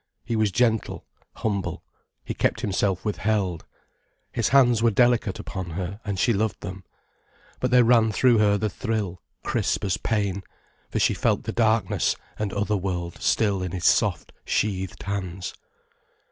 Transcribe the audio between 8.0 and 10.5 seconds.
through her the thrill, crisp as pain,